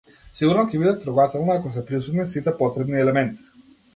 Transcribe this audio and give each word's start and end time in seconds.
Сигурно 0.37 0.61
ќе 0.69 0.79
биде 0.83 0.93
трогателна 1.03 1.59
ако 1.61 1.73
се 1.77 1.85
присутни 1.91 2.25
сите 2.31 2.57
потребни 2.63 3.01
елементи. 3.05 3.65